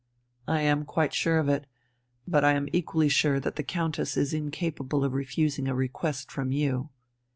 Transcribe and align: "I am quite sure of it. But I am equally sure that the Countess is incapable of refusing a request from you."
"I 0.47 0.61
am 0.61 0.83
quite 0.83 1.13
sure 1.13 1.37
of 1.37 1.47
it. 1.47 1.67
But 2.27 2.43
I 2.43 2.53
am 2.53 2.67
equally 2.73 3.07
sure 3.07 3.39
that 3.39 3.55
the 3.55 3.61
Countess 3.61 4.17
is 4.17 4.33
incapable 4.33 5.03
of 5.03 5.13
refusing 5.13 5.67
a 5.67 5.75
request 5.75 6.31
from 6.31 6.51
you." 6.51 6.89